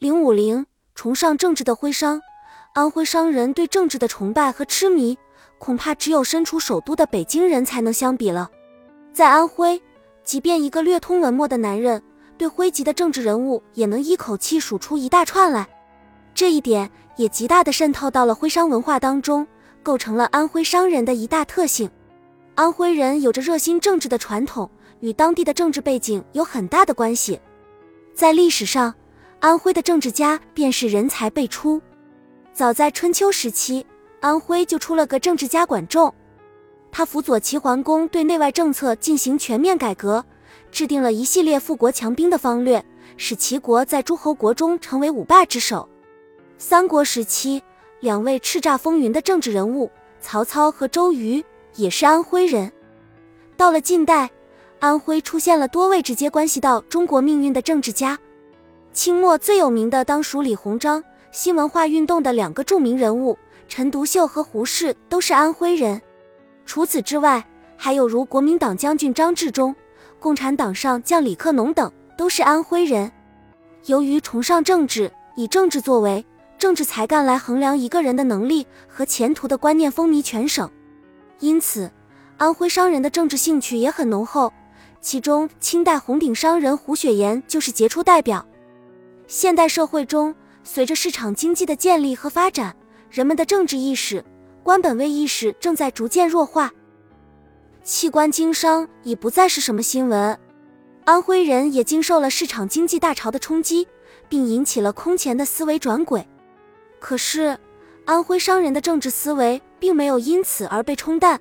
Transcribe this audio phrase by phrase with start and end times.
[0.00, 2.22] 零五零，崇尚政治的徽商。
[2.72, 5.18] 安徽商人对政治的崇拜和痴迷，
[5.58, 8.50] 恐怕只有身处首都的北京人才能相比了。
[9.12, 9.78] 在安徽，
[10.24, 12.02] 即便一个略通文墨的男人，
[12.38, 15.68] 对徽籍的政治人物也能一口气数出一大串来。
[16.32, 19.46] 这一点也极大的渗透到了徽商文化当中，
[19.82, 21.90] 构成了安徽商人的一大特性。
[22.54, 24.70] 安徽人有着热心政治的传统，
[25.00, 27.38] 与当地的政治背景有很大的关系。
[28.14, 28.94] 在历史上，
[29.40, 31.80] 安徽的政治家便是人才辈出。
[32.52, 33.84] 早在春秋时期，
[34.20, 36.14] 安徽就出了个政治家管仲，
[36.92, 40.22] 他辅佐齐桓公对内外政策进行全面改革，
[40.70, 42.84] 制定了一系列富国强兵的方略，
[43.16, 45.88] 使齐国在诸侯国中成为五霸之首。
[46.58, 47.62] 三国时期，
[48.00, 51.42] 两位叱咤风云的政治人物曹操和周瑜
[51.76, 52.70] 也是安徽人。
[53.56, 54.28] 到了近代，
[54.80, 58.18] 安徽出现了多位直接关系到中国命运的政治家。
[58.92, 61.02] 清末最有名的当属李鸿章。
[61.32, 66.02] 新文化运动的两个著名人物陈独秀和胡适都是安徽人。
[66.66, 69.72] 除此之外，还有如国民党将军张治中、
[70.18, 73.12] 共产党上将李克农等都是安徽人。
[73.86, 76.26] 由于崇尚政治，以政治作为、
[76.58, 80.68] 政治才干来衡量一个人的能力和前途的观念风靡全省，
[81.38, 81.88] 因此
[82.38, 84.52] 安徽商人的政治兴趣也很浓厚。
[85.00, 88.44] 其中，清代红顶商人胡雪岩就是杰出代表。
[89.30, 92.74] 现代社会中，随着市场经济的建立和发展，
[93.08, 94.24] 人们的政治意识、
[94.64, 96.72] 官本位意识正在逐渐弱化。
[97.84, 100.36] 器官经商已不再是什么新闻。
[101.04, 103.86] 安徽人也经受了市场经济大潮的冲击，
[104.28, 106.26] 并引起了空前的思维转轨。
[106.98, 107.56] 可是，
[108.06, 111.40] 安徽商人的政治思维并没有因此而被冲淡。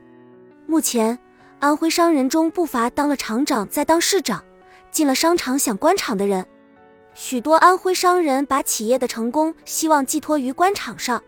[0.67, 1.17] 目前，
[1.57, 4.45] 安徽商人中不乏当了厂长再当市长，
[4.91, 6.45] 进了商场想官场的人。
[7.21, 11.21] 许多安徽商人把企业的成功希望寄托于官场上。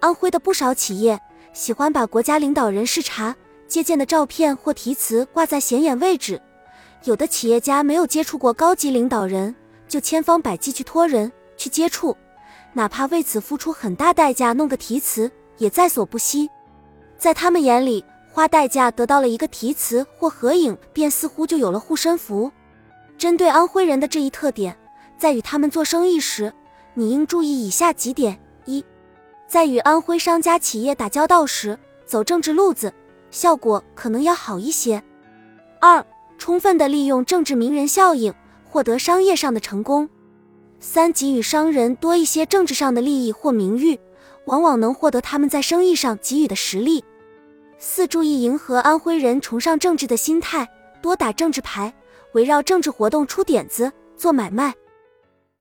[0.00, 1.20] 安徽的不少企业
[1.52, 3.36] 喜欢把国家领导人视察、
[3.68, 6.42] 接见的照片或题词挂在显眼位置。
[7.04, 9.54] 有的企业家没有接触过高级领导人，
[9.86, 12.16] 就千方百计去托人去接触，
[12.72, 16.50] 哪怕为此付出很大代价弄个题词，也在所不惜。
[17.16, 22.50] 在他们眼里，花代价得到了一个题词或合影，便似乎就有了护身符。
[23.16, 24.76] 针对安徽人的这一特点。
[25.20, 26.50] 在与他们做生意时，
[26.94, 28.82] 你应注意以下几点：一，
[29.46, 32.90] 在与安徽商家企业打交道时，走政治路子，
[33.30, 34.98] 效果可能要好一些；
[35.78, 36.02] 二，
[36.38, 38.32] 充分的利用政治名人效应，
[38.64, 40.08] 获得商业上的成功；
[40.80, 44.00] 三，给予商人多一些政治上的利益或名誉，
[44.46, 47.04] 往往能获得他们在生意上给予的实力；
[47.76, 50.66] 四，注意迎合安徽人崇尚政治的心态，
[51.02, 51.92] 多打政治牌，
[52.32, 54.74] 围绕政治活动出点子，做买卖。